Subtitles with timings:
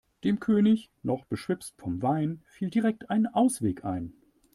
[0.23, 4.13] Dem König, noch beschwipst vom Wein, fiel direkt ein Ausweg ein.